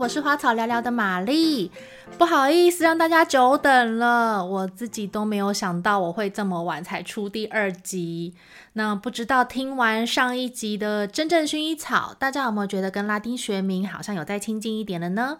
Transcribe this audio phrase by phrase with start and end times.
[0.00, 1.72] 我是花草聊聊的玛丽。
[2.16, 8.34] 不好意思让大家久等了，我自己都没有想到我会这么晚才出第二集。
[8.74, 15.38] 那不知道听完上一集的真正薰衣草，大家有没有觉得跟拉丁学名好像有再亲近一点了呢？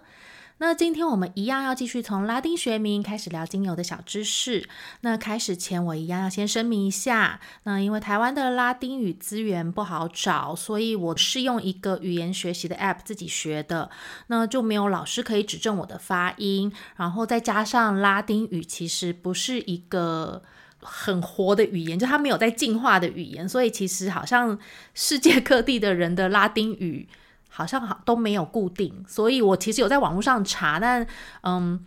[0.61, 4.67] 那今天我们一样要继续从拉丁学名开始聊精油的小知识。
[5.01, 13.89] 那开始前，我一样要先声明一下，那因为台湾的拉丁语资源不好找，所以我是用一个语言学习的 App 自己学的，
[14.27, 16.69] 那就没有老师可以指正我的发音。
[16.97, 20.43] 然后再加上拉丁语其实不是一个
[20.81, 24.59] 很活的语言，就它没有在进化的语言，所以其实好像
[24.93, 27.07] 世界各地的人的拉丁语。
[27.49, 31.05] 好像好都没有固定，所以我其实有在网络上查，但
[31.41, 31.83] 嗯，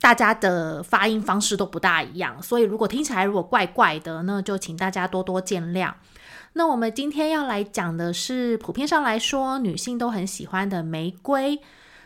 [0.00, 5.92] 大家的发音方式都不大一样，所以如果听起来如果怪怪的，那就请大家多多见谅。
[6.54, 11.60] 那我们今天要来讲的是，普遍上来说，女性都很喜欢的玫瑰。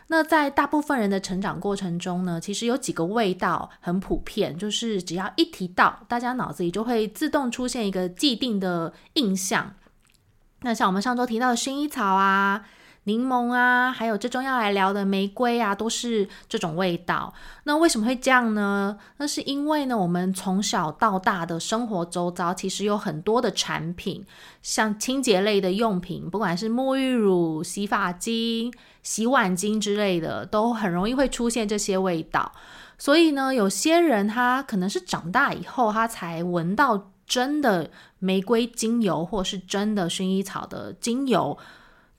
[0.07, 9.73] 那在大部分人的成长过程中呢，其实有几个味道很普遍，就是只要一提到，大家脑子里就会自动出现一个既定的印象。
[10.65, 12.65] 那像我们上周提到的薰衣草啊、
[13.03, 17.31] 柠檬啊，还有最终要来聊的玫瑰啊，都是这种味道。
[17.65, 18.97] 那为什么会这样呢？
[19.17, 24.25] 那是因为呢，我们从小到大的生活周遭，其实有很多的产品，
[24.63, 32.51] 像清洁类的用品，不管是沐浴乳、洗发精、洗碗巾之类的，都很容易会出现这些味道。
[32.97, 37.11] 所以呢，有些人他可能是长大以后，他才闻到。
[37.27, 41.57] 真的玫瑰精油，或是真的薰衣草的精油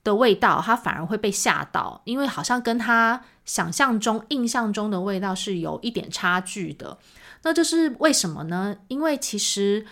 [0.03, 6.97] 的味道，他反而会被吓到，因为好像跟他想象中、印象中的味道是有一点差距的。
[7.43, 8.75] 那这是为什么呢？
[8.87, 9.85] 因为其实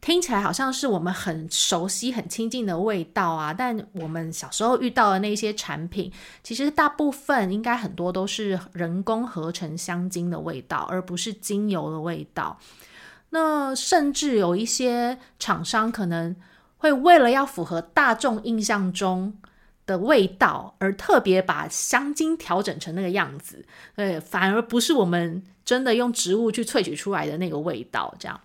[0.00, 12.58] 听起来好像是我们很熟悉、很亲近的味道啊，但我们小时候遇到的那些产品，其实大部分应该很多都是人工合成香精的味道，而不是精油的味道。
[13.30, 16.34] 那甚至有一些厂商可能
[16.78, 19.36] 会为了要符合大众印象中
[19.86, 28.14] 的味道，而特别把香精调整成那个样子，对，反而不是我们真的用植物去萃取出来的那个味道。
[28.18, 28.40] 这样，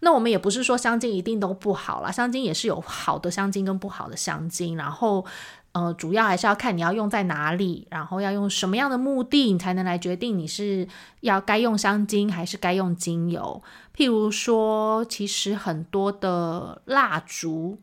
[0.00, 5.24] 那我们也不是说香精一定都不好啦，香精也是有好的香精跟不好的香精，然后。
[5.72, 10.88] 呃，主要还是要看你要用在哪里，然后要用什么样的目的，你才能来决定你是
[11.20, 13.62] 要该用香精还是该用精油。
[13.96, 17.78] 譬如说，其实很多的蜡烛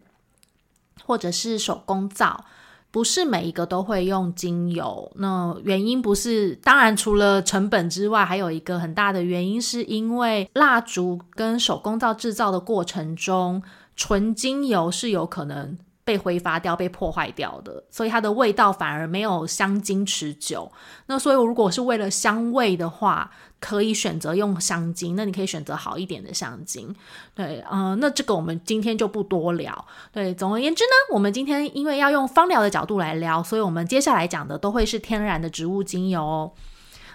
[1.06, 2.44] 或者是手工皂，
[2.92, 5.10] 不是每一个都会用精油。
[5.16, 13.64] 那原因不是，当然除了成本之外，还有一个很大的原因，是因为蜡烛跟手工皂制造的过程中，
[13.96, 15.78] 纯精油是有可能。
[16.08, 20.72] 被挥发掉、被破坏掉的，所以它的味道反而没有香精持久。
[21.08, 23.30] 那所以，如果是为了香味的话，
[23.60, 25.18] 可以选择用香精。
[25.18, 26.96] 那你可以选择好一点的香精。
[27.36, 29.86] 对，嗯，那这个我们今天就不多聊。
[30.14, 36.54] 对，总而言之呢，我们今天因为要用芳疗的角度来聊，所以我们接下来讲的都会是天然的植物精油。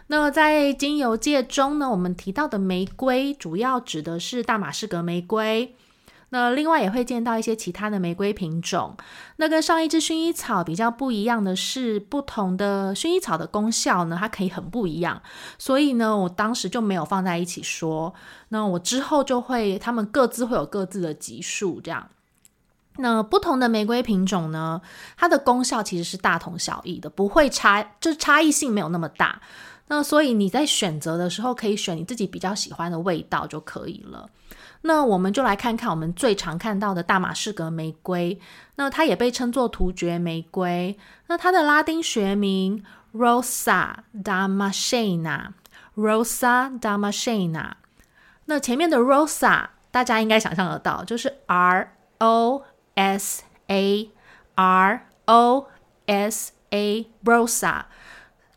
[0.08, 5.74] 那在精油界中呢，我们提到的玫瑰，主要指的是大马士革玫瑰。
[6.34, 8.96] 那另外也会见到一些其他的玫瑰品种。
[9.36, 15.20] 那跟上一支薰衣草比较不一样的是，不同的薰衣草的功效呢，它可以很不一样。
[15.58, 18.14] 所以呢，我当时就没有放在一起说。
[18.48, 22.08] 那我之后就会，他们各自会有各自的级数这样。
[22.96, 24.80] 那不同的玫瑰品种呢，
[25.18, 29.42] 它的功效其实是大同小异的，不会差，就是差异性没有那么大。
[29.88, 34.26] 那所以你在选择的时候，可以选你自己比较喜欢的味道就可以了。
[34.82, 38.38] 那我们就来看看我们最常看到的大马士革玫瑰，
[38.76, 40.98] 那它也被称作突厥玫瑰。
[41.28, 42.84] 那它的拉丁学名
[43.14, 47.72] Rosa Damascena，Rosa Damascena。
[48.46, 52.64] 那前面的 Rosa 大家应该想象得到，就是 R O
[52.94, 54.10] S A
[54.56, 55.68] R O
[56.06, 57.84] S A Rosa。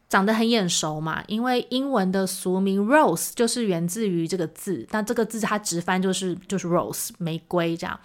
[0.07, 8.00] 长得很眼熟嘛，因为英文的俗名 rose 就是源自于这个字，那这个字它直翻就是就是 rose 玫瑰这样。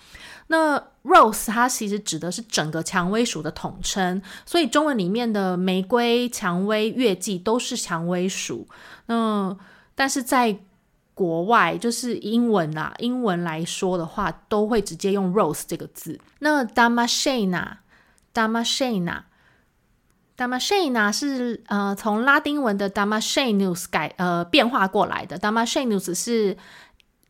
[0.46, 8.66] 那 rose 它其实指的是整个蔷薇属的统称，所以中文里面的玫瑰、蔷薇、月季都是蔷薇属。
[9.06, 9.56] 那
[9.94, 10.58] 但是在
[11.14, 16.18] 国外，就是英文啊，英文来说的话，都会直接用 rose 这个字。
[16.38, 19.24] 那 damascena，damascena。
[20.40, 26.56] Damascena 是呃从拉丁文的 Damascenus 改呃变化过来的，Damascenus 是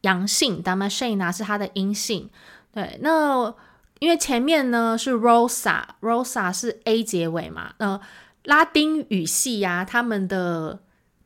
[0.03, 2.31] 阳性，Damascena 是它的阴性。
[2.73, 3.53] 对，那
[3.99, 8.01] 因为前面呢是 Rosa，Rosa 是 A 结尾嘛，呃
[8.45, 10.79] 拉丁语系呀，他们的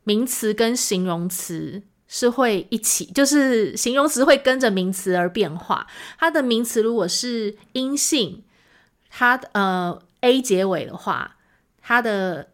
[0.05, 5.87] 名词跟形容词是会一起，就是形容词会跟着名词而变化。
[6.19, 8.43] 它的名词如果是阴性，
[9.11, 11.37] 它呃 a 结尾的话，
[11.87, 12.49] 它的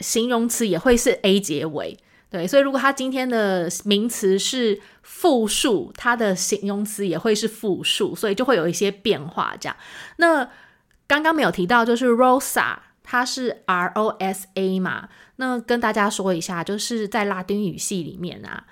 [0.00, 1.96] 形容词也会是 a 结尾。
[2.28, 9.56] 对，所以如果它今天的名词是复数，它的形容词也会是复数，所以就会有一些变化。
[9.58, 9.76] 这样，
[10.18, 10.48] 那
[11.08, 15.08] 刚刚没有提到，就是 Rosa，它是 R O S A 嘛？
[15.36, 18.64] 那跟大家说一下，就是在拉丁语系里面啊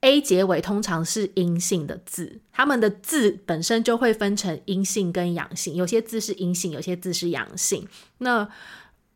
[0.00, 7.86] ，A 结尾通常是阴性的字，它们的字本身就会分成阴性跟阳性，有些字是阴性，有些字是阳性。
[8.18, 8.48] 那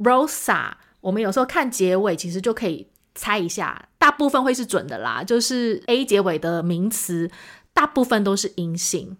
[0.02, 2.88] Rosa，我们有时候看结尾，其实就可以。
[3.12, 5.23] 猜一下，大部分会是准的啦。
[5.23, 7.29] 就是 A 结尾的名词，
[7.75, 9.19] 大部分都是阴性。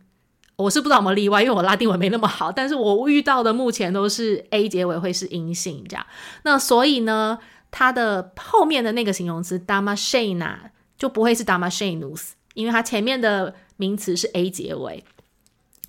[0.55, 2.53] 我是不知道有没有例外，因为我拉丁文没那么好。
[2.53, 6.07] 但是我遇到的目前都是 A 结尾会是阴性这样。
[6.45, 7.41] 那所以呢，
[7.73, 10.57] 它的后面的那个形容词 Damascena
[10.97, 15.05] 就不会是 Damascenus，因为它前面的名词是 A 结尾，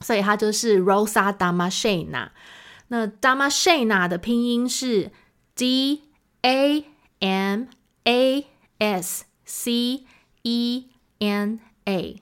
[0.02, 2.30] 所以它就是 Rosa Damascena。
[2.92, 5.10] 那 Damascena 的拼音是
[5.56, 6.04] D
[6.44, 6.86] A
[7.20, 7.66] M。
[8.04, 8.48] A
[8.80, 10.06] S C
[10.42, 10.88] E
[11.20, 12.20] N A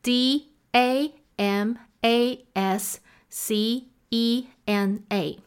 [0.00, 5.40] D A M A S C E N A，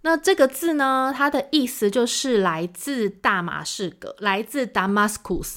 [0.00, 1.12] 那这个字呢？
[1.14, 5.56] 它的意思就是来自大马士革，来自 Damascus。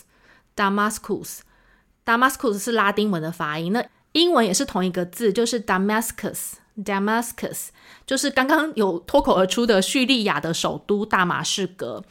[0.57, 3.71] Damascus，Damascus 是拉丁文的发音。
[3.71, 6.55] 那英文也是同一个字，就是 Damascus。
[6.77, 7.67] Damascus
[8.05, 12.03] 就是刚刚有脱口而出的叙利亚的首都大马士革。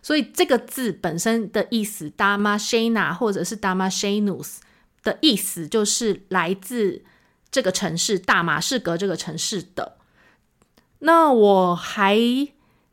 [0.00, 4.58] 所以这个字本身的意思，Damascena 或者是 Damascenus
[5.02, 7.02] 的意思，就是来自
[7.50, 9.96] 这个城市大马士革这个城市的。
[11.00, 12.18] 那我还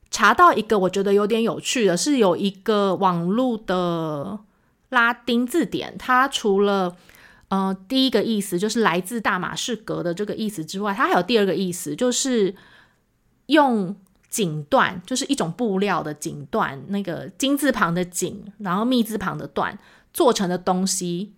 [0.10, 4.40] 查到一个我觉得有点有趣的，是有一个网络的
[4.90, 6.98] 拉丁字典，它除了
[7.50, 12.54] 呃第一个意思就是来自大马士革的这个意思之外，它还有第二个意思，就是
[13.48, 13.96] 用。
[14.28, 19.78] 锦缎就是一种布料的锦缎，那个金字旁的锦，然后密字旁的缎
[20.14, 21.32] 做成的东西，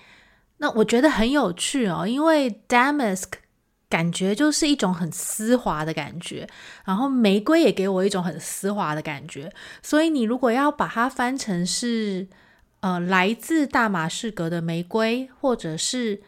[0.58, 3.32] 那我觉得很有趣哦，因为 damask。
[3.86, 6.48] 感觉就是一种很丝滑的感觉，
[6.84, 9.52] 然后玫瑰也给我一种很丝滑的感觉，
[9.82, 12.26] 所以你如果要把它翻成是
[12.80, 16.20] 呃来自大马士革的玫瑰，或者是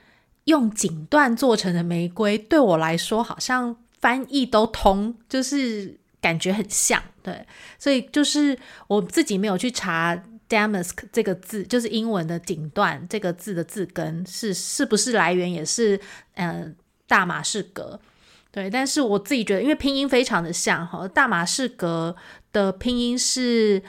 [0.45, 7.45] 用锦缎做成的玫瑰，对我来说好像翻译都通，就是感觉很像，对，
[7.81, 8.57] 所以就是
[8.87, 16.01] 我自己没有去查 damask 这个字，就是英文的顶段这个字的字根是是不是来源也是
[16.35, 16.75] 嗯。
[17.09, 18.01] 大马士革，
[18.51, 22.17] 对，但是我自己觉得，因为拼音非常的像哈，大马士革
[22.53, 23.81] 的拼音是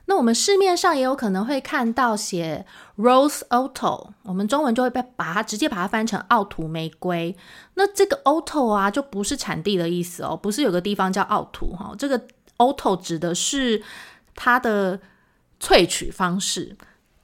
[0.05, 2.65] 那我们市面上也有可能会看到写
[2.97, 7.35] Rose Auto，我们中文就会被把它直接把它翻成奥图玫瑰。
[7.75, 11.93] 那这个 Auto 啊，就不是产地的意思哦，不是有个地方叫奥图哈。
[11.97, 12.21] 这个
[12.57, 13.81] Auto 指的是
[14.35, 14.99] 它的
[15.61, 16.75] 萃取方式。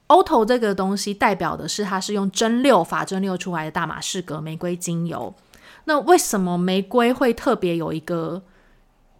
[0.06, 5.34] Auto 这个东西代表的是它是用蒸馏法蒸馏出来的大马士革玫瑰精油。
[5.84, 8.42] 那为什么玫瑰会特别有一个？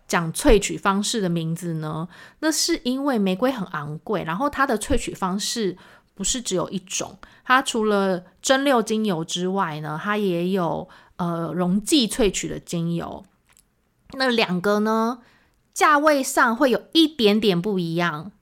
[0.08, 2.08] 讲萃取方式的名字呢？
[2.40, 5.76] 那是因为玫瑰很昂贵，然后它的萃取方式
[6.14, 13.22] 不是只有一种，它除了蒸馏精油之外呢，它也有呃溶剂萃取的精油。
[14.14, 15.18] 那两个呢，
[15.74, 18.32] 价位上会有一点点不一样。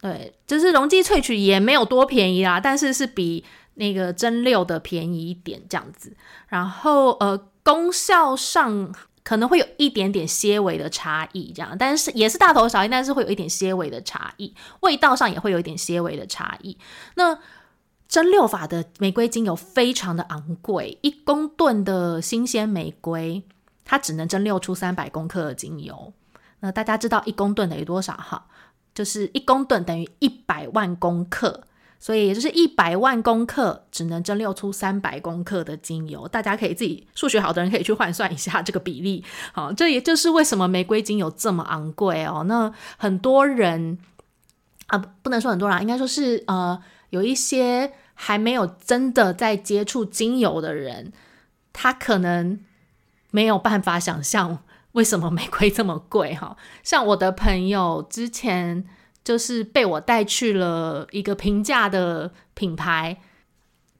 [0.00, 6.16] 对，就是溶剂萃取也没有多便宜啦，但是是比那个蒸馏的便宜一点这样子。
[6.48, 8.94] 然后呃，功效上。
[9.24, 16.76] 可能会有一点点些微的差异，这样，但是也是大同小异，但是会有一点些微的差异，味道上也会有一点些微的差异。
[17.14, 17.38] 那
[18.08, 23.42] 蒸馏法的玫瑰精油非常的昂贵，一公吨的新鲜玫瑰，
[23.84, 26.12] 它只能蒸馏出三百公克的精油。
[26.60, 28.46] 那大家知道一公吨等于多少哈？
[28.94, 31.62] 就是一公吨等于一百万公克，
[32.04, 36.26] 所以也就是一百万公克只能蒸馏出三百公克的精油。
[36.26, 39.24] 大家可以自己数学好的人可以去换算一下这个比例。
[39.52, 42.42] 好，这也就是为什么玫瑰精油这么昂贵哦。
[42.48, 43.98] 那很多人
[44.88, 51.12] 啊，不能说很多人，应该说是呃，有一些还没有真的在接触精油的人，
[51.72, 52.58] 他可能
[53.30, 56.34] 没有办法想象为什么玫瑰这么贵。
[56.34, 58.84] 哈，像我的朋友之前。
[59.24, 63.16] 就是被我带去了一个平价的品牌，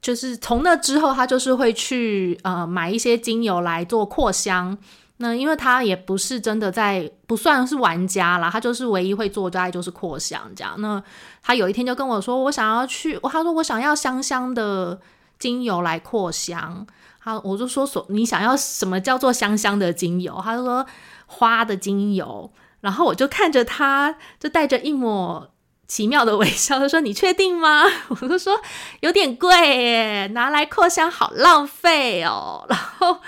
[0.01, 4.77] 就是从那之后，他就是会去呃买一些精油来做扩香。
[5.19, 10.75] 那因为他也不是真的在不算是玩家啦，他就是唯一会做大概就是扩香这样。
[10.81, 11.01] 那
[11.41, 15.01] 他有一天就跟我说，我想要去，他说我想要香香的
[15.39, 16.85] 精油来扩香。
[17.23, 20.41] 他我就说所你想要什么叫做香香的精油？
[20.43, 20.85] 他就说
[21.27, 22.51] 花的精油。
[22.83, 25.51] 然后我就看着他，就带着一抹
[25.89, 27.85] 奇妙的微笑，他说：“你确定吗？”
[28.21, 28.61] 我就说
[29.01, 33.19] ：“有点贵耶，拿来扩香好浪费哦。” 然后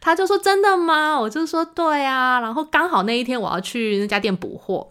[0.00, 4.88] 他就说：“真的吗？”我就说：“对啊。”然后刚好那一天我要去那家店补货，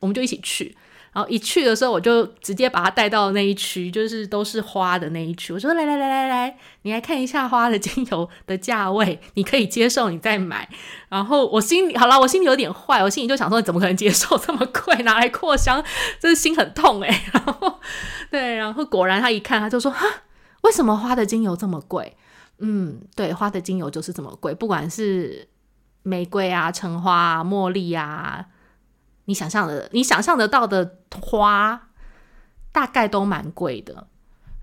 [0.00, 0.76] 我们就一起去。
[1.12, 5.52] 然后一去的时候，我就直接把他带到那一区，就是都是花的那一区。
[5.52, 10.66] 我说：“来来来来来，你来看一下花的精油的价位，你可以接受，你再买。”
[11.10, 15.84] 然后我心里好了，我心里有点坏，我心里就想说：“你怎么可能接受这么贵拿来扩香？
[16.18, 17.20] 真是心很痛诶。
[17.32, 17.78] 然后
[18.30, 20.06] 对，然后果然他一看，他就说：“哈，
[20.62, 22.16] 为什么花的精油这么贵？”
[22.64, 25.46] 嗯，对，花的精油就是这么贵，不管是
[26.04, 28.46] 玫瑰啊、橙花啊、茉莉啊。
[29.24, 31.88] 你想象的，你想象得到的花，
[32.72, 34.08] 大概都蛮贵的。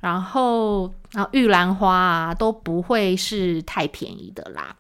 [0.02, 4.76] 然后，然后玉兰花啊，都不会是太便宜的啦。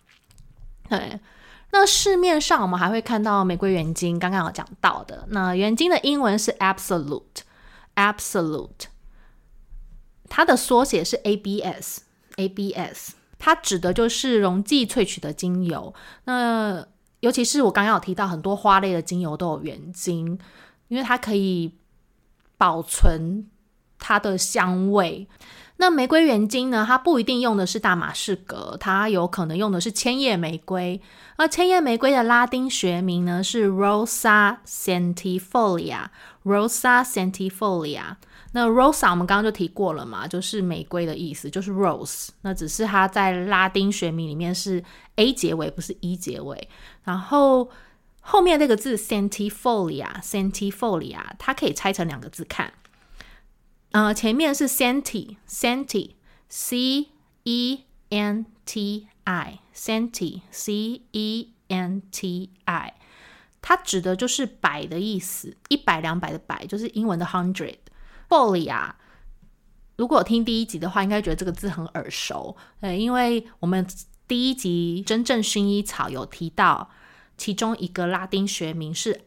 [0.88, 1.19] 对，
[1.71, 5.25] 那市面上我们还会看到玫瑰原精，刚刚有讲到的。
[5.29, 8.86] 那原精的英文是 absolute，absolute，
[10.29, 15.93] 它的缩写是 ABS，ABS，它指的就是溶剂萃取的精油。
[16.24, 16.88] 那
[17.21, 20.39] 尤其是我刚刚有提到，很多花类的精油都有原精，
[20.88, 21.73] 因为它可以
[22.57, 23.47] 保存
[23.97, 25.27] 它的香味。
[25.81, 26.83] 那玫瑰原精呢？
[26.85, 31.01] 它不一定用的是大马士革，它有可能用的是千叶玫瑰。
[31.38, 36.07] 而千叶玫瑰的拉丁学名呢是 Rosa centifolia。
[36.43, 38.15] Rosa centifolia。
[38.51, 42.29] 那 Rosa 我们刚刚就提过了嘛，就是玫瑰的意思，就是 rose。
[42.41, 44.84] 那只是它在拉丁学名里面是
[45.18, 46.68] a 结尾，不是 e 结尾。
[47.03, 47.70] 然后
[48.22, 52.74] 后面那个字 centifolia，centifolia，它可以拆成两个字看。
[53.91, 57.08] 呃，前面是 centi，centi，c
[57.44, 62.94] e n t i，centi，c e n t i，
[63.62, 67.75] 它指的就是百的意思，一百两百的百，就是英文的 hundred。
[68.29, 68.91] folia，
[69.98, 73.86] 如果听第一集的话，应该觉得这个字很耳熟，呃，因为我们
[74.27, 76.89] 第一集真正薰衣草有提到。
[77.38, 79.21] 其中一个拉丁学名是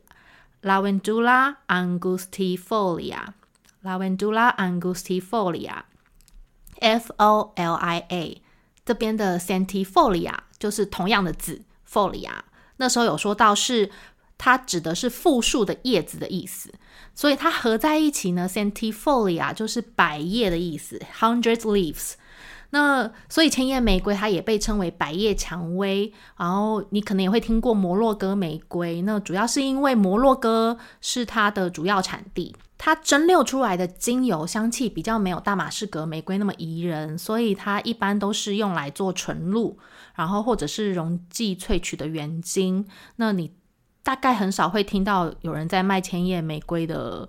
[0.60, 8.42] Lavandula angustifolia，Lavandula angustifolia，F O L I A，
[8.84, 12.40] 这边的 centifolia 就是同样的字 folia。
[12.76, 13.90] 那时候有说到是
[14.44, 16.74] 它指的是复数的叶子的意思，
[17.14, 22.14] 所以它合在一起呢，centifolia 就是百叶的意思，hundreds leaves。
[22.70, 29.02] 那所以千叶玫瑰它也被称为百叶蔷薇，然后你可能也会听过摩洛哥玫瑰。
[29.02, 39.78] 那主要是因为摩洛哥是它的主要产地，它蒸馏出来的精油香气比较没有大马士革玫瑰那么宜人，所以它一般都是用来做纯露，
[40.16, 42.84] 然后或者是溶剂萃取的原精。
[43.16, 43.52] 那你
[44.02, 47.28] 大概很少会听到有人在卖千叶玫瑰的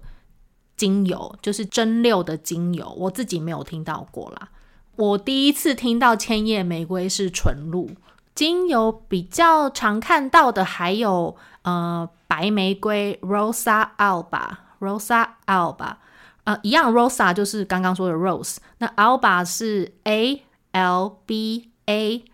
[0.76, 4.50] 精油，就是蒸馏的精油，我自己没有听到过啦。
[4.96, 7.92] 我第一次听到千叶玫瑰是纯露
[8.36, 15.96] 精油，比较常看到的还有呃白玫瑰 Rosa alba，Rosa alba，
[16.44, 22.26] 呃一样 Rosa 就是刚刚说的 Rose，那 alba 是 A L B A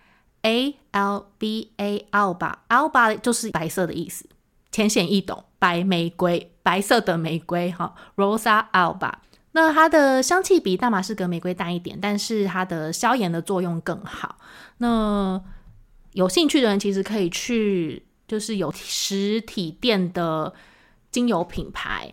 [0.49, 4.25] A L B A alba，alba 就是白色的意思，
[4.71, 9.13] 浅显易懂，白玫瑰，白色的玫瑰哈，Rosa alba。
[9.51, 14.37] 那它的香气比大马士革玫瑰淡一点，但是它的消炎的作用更好。
[14.77, 15.39] 那
[16.13, 20.51] 有兴趣的人其实可以去，就是有实体店的
[21.11, 22.11] 精油品牌，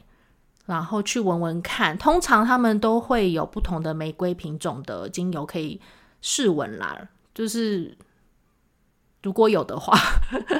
[0.66, 1.96] 然后去闻闻看。
[1.96, 5.80] 通常他们都会有不同的玫瑰品种的精油可以
[6.20, 7.08] 试闻啦。
[7.34, 7.96] 就是
[9.26, 9.98] 如果有的话，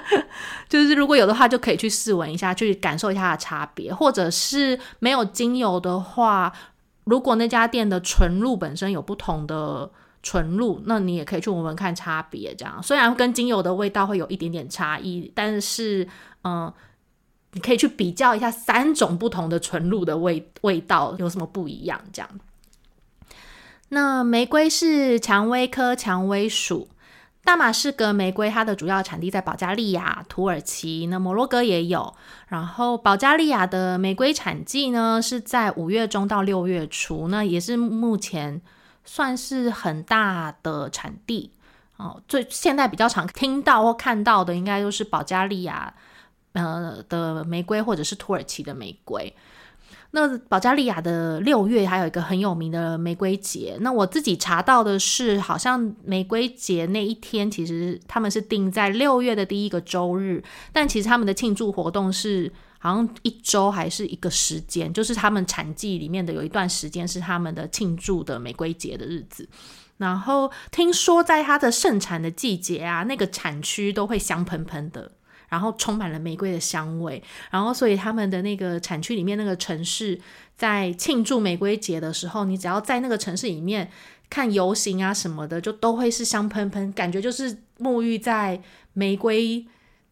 [0.68, 3.94] 就是如果有的话，就可以去试闻一下，去感受一下的差别。
[3.94, 6.52] 或者是没有精油的话。
[7.04, 9.88] 如果那家店的纯露本身有不同的
[10.25, 12.52] 纯露，那你也可以去闻闻看差别。
[12.56, 16.08] 这样虽然跟精油的味道会有一点点差异，但是
[16.42, 16.73] 嗯，
[17.52, 22.00] 你可以去比较一下三种不同的纯露的味味道有什么不一样。
[22.12, 22.28] 这样，
[23.90, 26.88] 那玫瑰是蔷薇科蔷薇属。
[27.47, 32.12] 大马士革玫瑰，它的主要产地在保加利亚、土耳其，那摩洛哥也有。
[32.49, 38.61] 然后，保加利亚的玫瑰产季呢是在五月中到六月初，那也是目前
[39.05, 41.53] 算是很大的产地
[41.99, 42.21] 哦。
[42.26, 45.95] 最现在比较常听到或看到的，应该都是保加利亚
[46.55, 49.33] 呃的玫瑰，或者是土耳其的玫瑰。
[50.16, 53.76] 那保加利亚的六月还有一个很有名的玫瑰节。
[53.82, 60.42] 那我自己查到的是，好像玫瑰节那一天其实他们是定在六月的第一个周日，
[60.73, 69.46] 但其实他们的庆祝活动是好像一周还是一个时间，就是他们产季里面的有一段时间是他们的庆祝的玫瑰节的日子。
[69.99, 75.12] 然后听说在它的盛产的季节啊，那个产区都会香喷喷的。
[75.49, 80.21] 然后充满了玫瑰的香味，然后所以他们的那个产区里面那个城市
[80.57, 83.91] 在庆祝玫瑰节的时候，你只要在那个城市里面
[84.29, 88.61] 看游行啊什么的，就都会是香喷喷，感觉就是沐浴在
[88.93, 89.65] 玫瑰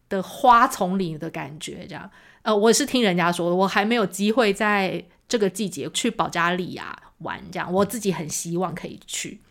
[0.07, 1.85] 的花丛里的感觉。
[1.87, 2.09] 这样，
[2.43, 9.41] 呃，我是听人家说的，我还没有机会在这个季节去保加利亚玩，这样我自己很希望可以去。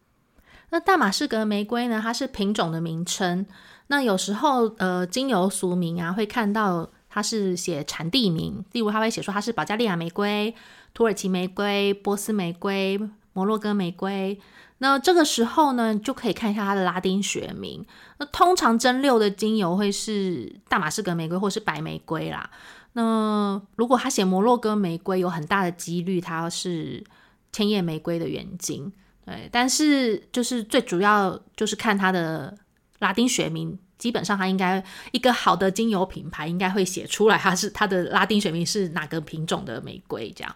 [0.70, 2.00] 那大马士革玫瑰呢？
[2.02, 3.44] 它是品种的名称。
[3.88, 10.54] 那有时候，呃，精油俗名啊，会看到它是写产地名，例如它会写说它是保加利亚玫瑰、
[10.94, 12.98] 土耳其玫瑰、波斯玫瑰、
[13.34, 14.40] 摩洛哥玫瑰。
[14.78, 17.84] 那这个时候呢，就可以看一下它的拉丁学名。
[18.18, 22.50] 那通常蒸馏的精油会是大马士革玫瑰或是白玫瑰啦。
[22.94, 27.04] 那如果它写摩洛哥玫瑰，有很大的几率它是
[27.52, 28.90] 千叶玫瑰的原精。
[29.26, 32.56] 对，但是就是最主要就是看它的。
[32.98, 34.82] 拉丁学名基本上，它应该
[35.12, 40.54] 一个好的精油品牌应该会写出来，它是它的拉丁学名是哪个品种的玫瑰这样。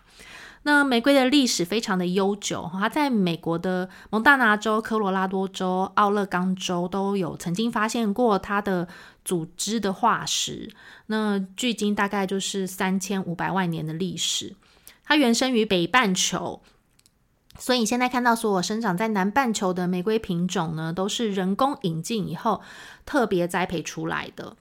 [0.65, 8.87] 那玫瑰的历史非常的悠久，它在美国的蒙大拿州、科罗拉多州、奥勒冈州都有曾经发现过它的
[9.25, 10.71] 组织的化石。
[11.07, 14.55] 那距今大概就是三千五百万年的历史，
[15.05, 16.61] 它原生于北半球。
[17.59, 22.63] 所以现在看到所有生长在南半球的玫瑰品种呢，都是人工引进以后
[23.05, 24.57] 特别栽培出来的。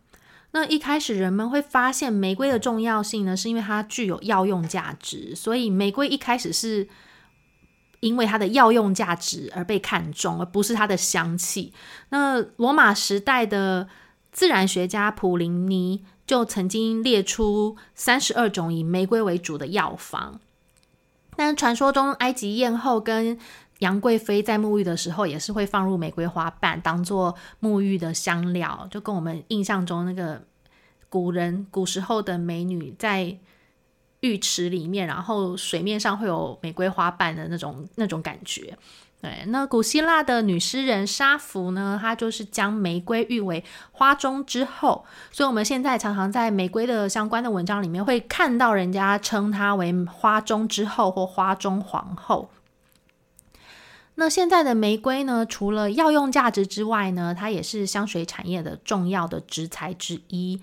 [0.51, 5.35] 那一开始人们会发现玫瑰的重要性呢，是因为它具有药用价值。
[5.35, 6.87] 所以玫瑰一开始是
[7.99, 11.73] 因为它的药用价值而被看中，而不是它的香气。
[12.09, 13.87] 那罗马时代的
[14.31, 20.39] 自然学家普林尼就曾经列出三十二种以玫瑰为主的药方。
[21.37, 23.37] 但传说中，埃及艳后跟
[23.79, 30.43] 杨贵妃在沐浴的时候，也是会放入玫瑰花瓣当做沐浴的香料，就跟我们印象中那个
[31.07, 33.37] 古人古时候的美女在
[34.21, 38.75] 浴池里面，然后水面上会有玫瑰花瓣的那种那种感觉。
[39.19, 52.51] 对，那古希腊的女诗人莎芙呢，她就是将玫瑰誉为花中之后，所以我们现在常常在玫瑰的相关的文章里面会看到人家称她为花中之后或花中皇后。
[54.19, 60.61] 那现在的玫瑰呢，除了药用价值之外呢，它也是香水产业的重要的植材之一。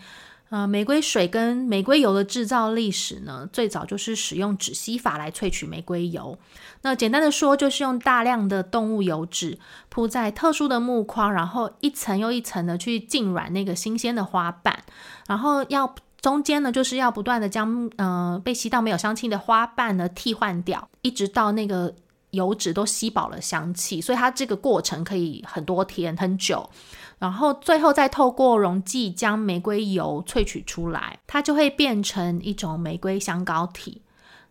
[0.54, 6.38] 呃，玫瑰水跟玫瑰油的制造历史呢，最早就是使用止吸法来萃取玫瑰油。
[6.82, 14.84] 那简单的说，就是用大量的动物油脂铺在特殊的木框，然后一层又一层的去浸软那个新鲜的花瓣，
[15.26, 21.92] 然后要中间呢，就是要不断的将呃被吸到没有香气的花瓣呢替换掉，一直到那个
[22.30, 24.00] 油脂都吸饱了香气。
[24.00, 26.70] 所以它这个过程可以很多天很久。
[27.18, 34.02] 然后最后再透过溶剂将玫瑰油萃取出来，它就会变成一种玫瑰香膏体。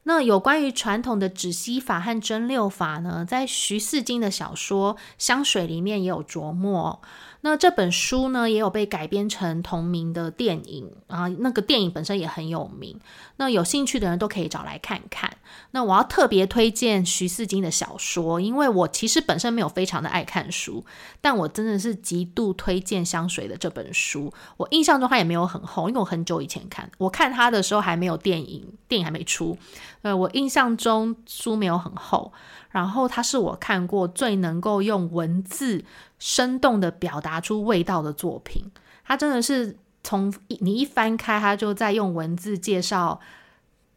[0.05, 7.01] 那有关于传统的止吸法和蒸馏法呢，在徐四金的小说《香水》里面也有琢磨。
[7.39, 12.99] 那这本书呢，也有被改编成同名的电影啊，那个电影本身也很有名。
[13.37, 15.37] 那有兴趣的人都可以找来看看。
[15.71, 20.85] 那我要特别推荐徐四金的小说，因为我其实本身没有非常的爱看书，
[21.19, 24.31] 但我真的是极度推荐香水的这本书。
[24.57, 29.57] 我印象中它也没有很厚，因为我很久以前看，我看它的时候还没有电影，电影还没出。
[30.03, 32.31] 呃，我印象中书没有很厚。
[32.69, 35.85] 然后它是我看过最能够用文字
[36.17, 38.71] 生动的表达出味道的作品。
[39.05, 43.19] 它真的是从你一翻开，他就在用文字介绍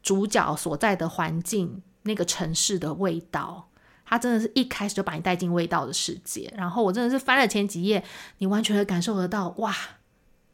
[0.02, 3.68] 主角所在的环境，那个城市的味道。
[4.08, 8.04] 他真的是一开始就把你带进味道的世界，然后我真的是翻了前几页，
[8.38, 9.74] 你完全的感受得到，哇，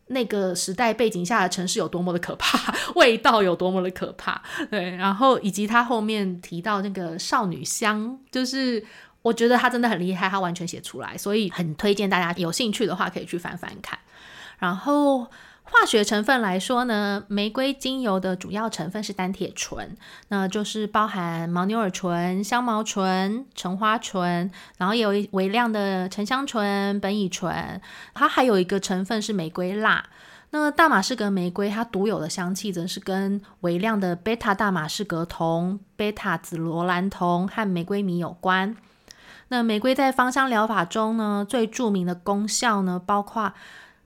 [0.07, 8.83] 那个时代背景下的城市有多么的可怕，味道有多么的可怕，对，然后以及他后面提到那个少女香，就是
[9.21, 13.99] 我觉得他真的很厉害，他完全写出来，所以很推荐大家有兴趣的话可以去翻翻看，
[14.62, 15.27] 然后。
[15.64, 19.96] 化学成分来说呢，玫瑰精油的主要成分是单铁醇，
[20.29, 27.81] 那就是包含牦牛耳醇、香茅醇、橙花醇，然后也有微量的沉香醇、苯乙醇。
[28.12, 30.05] 它还有一个成分是玫瑰蜡。
[30.51, 38.77] 那大马士革玫瑰它独有的香气，则是跟微量的贝塔大马士革酮、贝塔紫罗兰酮和玫瑰醚有关。
[39.48, 43.55] 那玫瑰在芳香疗法中呢，最著名的功效呢，包括。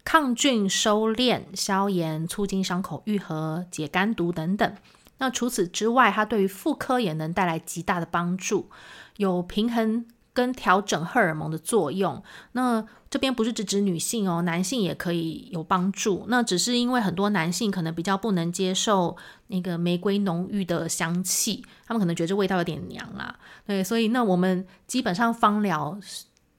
[0.07, 4.77] 抗菌、收敛、消炎、促进伤口愈合、解肝毒等等。
[5.19, 8.71] 那除此之外，它对于妇科也能带来极大的帮助，
[9.17, 12.23] 有平衡跟调整荷尔蒙的作用。
[12.53, 16.25] 那这边不是只指女性哦，男性也可以有帮助。
[16.29, 19.17] 那只是因为很多男性可能比较不能接受
[19.49, 23.37] 那个玫瑰浓郁的香气，他们可能觉得这味道有点娘啦。
[23.67, 25.99] 对，所以那我们基本上芳疗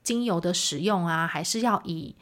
[0.02, 2.14] 精油的使用啊，还是要以。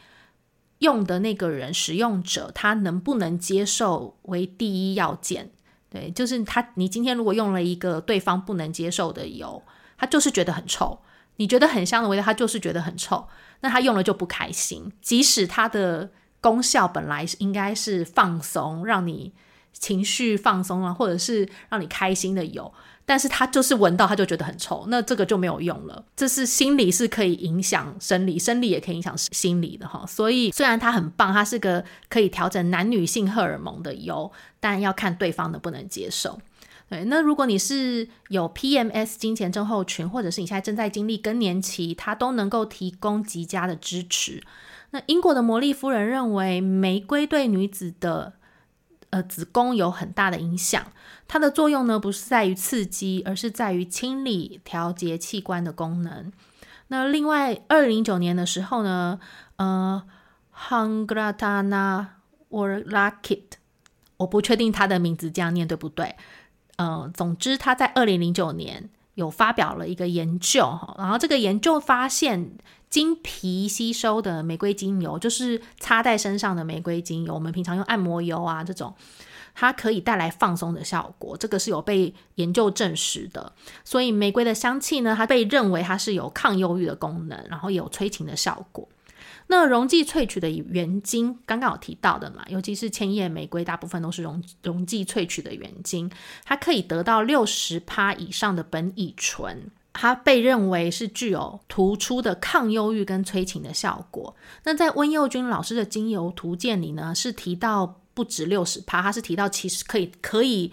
[0.78, 5.50] 用的那个人使用者，他能不能接受为第一要件？
[5.88, 9.62] 对，就是他，你今天如果用了一个对方不能接受的油，
[9.96, 10.98] 他就是觉得很臭；
[11.36, 13.26] 你觉得很香的味道，他就是觉得很臭。
[13.60, 16.10] 那他用了就不开心，即使它的
[16.42, 19.32] 功效本来是应该是放松，让你
[19.72, 22.70] 情绪放松了，或者是让你开心的油。
[23.08, 26.04] 但是他就是闻到他就觉得很臭，那这个就没有用了。
[26.16, 30.04] 这是心理是可以影响生理，生理也可以影响心理的哈。
[30.06, 36.36] 所以虽然它很棒，它是个可以调整男女性荷尔蒙的油，但要看对方能不能接受。
[36.88, 44.42] 对，那如果你是有 PMS 金钱症候群，或者是你现在正在经历更年期，它都能够提供极佳的支持。
[44.90, 48.32] 那英国的魔力夫人认为，玫瑰对女子的。
[49.16, 50.92] 呃，子宫有很大的影响，
[51.26, 56.30] 它的作用呢不是在于刺激，而是在于清理、调节器官的功能。
[56.88, 59.18] 那另外，二零零九年的时候呢，
[59.56, 60.02] 呃
[60.54, 62.08] ，Hungratana
[62.50, 63.44] Orlakit，
[64.18, 66.14] 我不确定他的名字这样念对不对？
[66.76, 72.52] 呃，总之他在二零零九年有发表了一个研究，然后这个研究发现。
[72.88, 77.34] 经皮吸收的玫瑰精油，就是擦在身上的玫瑰精油。
[77.34, 78.94] 我们平常用按摩油啊，这种
[79.56, 83.52] 它可以带来放松的效果，这个是有被研究证实的。
[83.84, 88.88] 所以玫瑰的香气呢，它被认为它是有抗忧郁的功能，然后也有催情的效果。
[89.48, 96.10] 那溶剂萃取的原精，刚刚有提到的嘛，尤其是千叶玫瑰，大部分都是溶溶剂萃取的原精，
[96.44, 99.70] 它可以得到六十帕以上的苯乙醇。
[99.98, 104.36] 它被认为是具有突出的抗忧郁跟催情的效果。
[104.64, 110.70] 那在温佑君老师的精油图鉴里呢，是提到不止六十趴，它是提到其实可以可以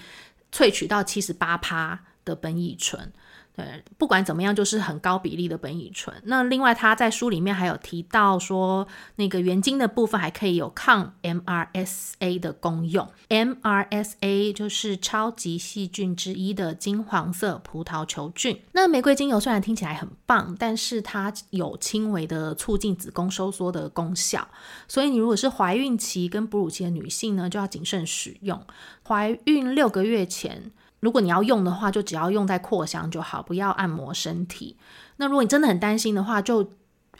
[0.51, 3.13] 萃取到七十八趴的苯乙醇。
[3.55, 6.15] 对，不管怎么样，就是很高比例的苯乙醇。
[6.23, 8.87] 那另外，他在书里面还有提到说，
[9.17, 13.07] 那个原精的部分还可以有抗 MRSA 的功用。
[13.29, 18.59] MRSA 就是超级细菌之一的金黄色葡萄球菌。
[18.71, 24.47] 那玫瑰精油虽然听起来很棒，但是它有轻微的促进子宫收缩的功效。
[24.87, 28.59] 所以，你如果是怀孕期跟哺乳期的女性呢，就要谨慎使用。
[29.07, 30.71] 怀孕六个月前。
[31.03, 34.77] 如果你要用的话，就只要用在扩香就好，不要按摩身体。
[35.17, 36.71] 那如果你真的很担心的话，就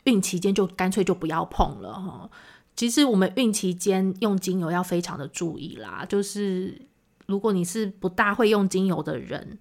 [0.04, 2.30] 孕期间就干脆就不要碰了哈。
[2.74, 6.80] 其实我们孕期间用精油要非常的注意啦，就是
[7.26, 9.58] 如果你是不大会用精油的人，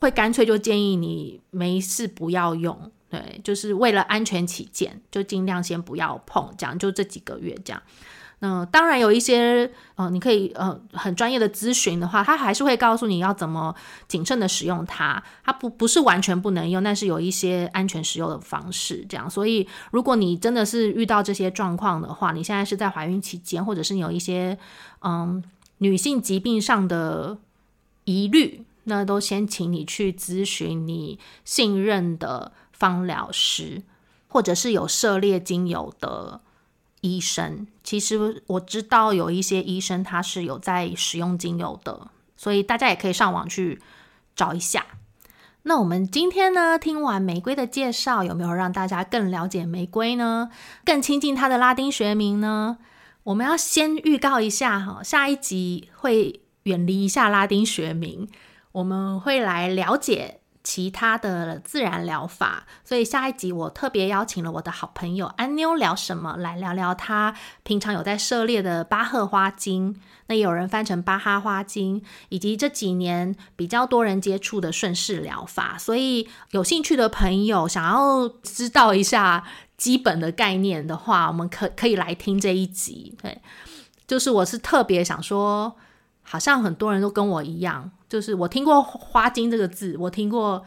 [0.00, 2.92] 会干脆就建议你没事不要用。
[3.08, 7.82] 对，就是为了安全起见，就尽量先不要碰，这样就这几个月这样。
[8.44, 13.72] 那当然有一些，呃，你可以呃很专业的咨询的话，他还是会告诉你要怎么
[14.08, 15.22] 谨慎的使用它。
[15.44, 19.06] 它不不是完全不能用，但是有一些安全使用的方式。
[19.08, 24.58] 这样，所以如果你真的是遇到这些状况的话，你现在是在怀孕期间，或者是你有一些
[25.02, 25.40] 嗯
[25.78, 27.38] 女性疾病上的
[28.02, 33.82] 疑虑，那都先请你去咨询你信任的芳疗师，
[34.26, 36.40] 或者是有涉猎精油的。
[37.02, 43.80] 医生，其实我知道有一些医生他是有在使用精油的，所以大家也可以上网去
[44.34, 44.86] 找一下。
[45.64, 50.50] 那我们今天呢，听完玫瑰的介绍，有没有让大家更了解玫瑰呢？
[50.84, 52.78] 更亲近它的拉丁学名呢？
[53.24, 58.28] 我们要先预告一下哈，下一集会远离一下拉丁学名，
[58.72, 75.76] 我们会来了解其他的自然疗法，所以下一集我特别邀请了我的好朋友安妞聊什么，来聊聊她平常有在涉猎的巴赫花精，那也有人翻成巴哈花精，以及这几年比较多人接触的顺势疗法。
[75.78, 79.44] 所以有兴趣的朋友想要知道一下
[79.76, 83.16] 基本的概念的话，我们可可以来听这一集。
[83.20, 83.40] 对，
[84.06, 85.76] 就是我是特别想说，
[86.32, 87.90] 好像很多人都跟我一样。
[88.08, 90.64] 就是我听过花精这个字，我听过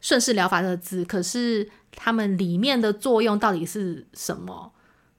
[0.00, 4.72] 顺势疗法这个字，可是他们里面的作用到底是什么，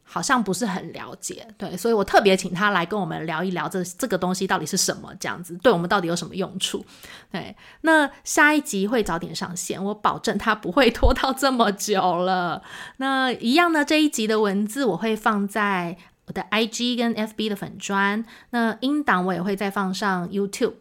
[0.03, 1.47] 好像不是很了解。
[1.55, 6.83] 对，所以我特别请他来跟我们聊一聊这这个东西到底是什么，这样子对我们到底有什么用处？
[7.31, 12.63] 对，那下一集会早点上线，我保证他不会拖到这么久了。
[12.97, 15.95] 那一样呢，这一集的文字我会放在
[16.27, 20.73] 我的 IG 跟 FB 的粉砖，那音档我也会再放上 YouTube。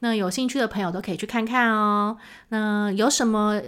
[0.00, 2.18] 那有兴趣的朋友都可以去看看哦。
[2.50, 3.60] 那有什么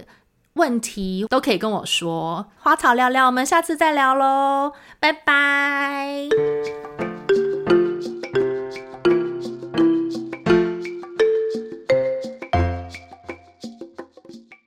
[0.53, 2.47] 问题都可以跟我说。
[2.57, 6.29] 花草聊聊，我们下次再聊喽，拜拜。